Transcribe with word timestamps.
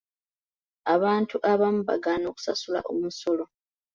Abantu 0.95 1.35
abamu 1.51 1.81
bagaana 1.89 2.25
okusasula 2.31 2.79
omusolo. 2.91 3.45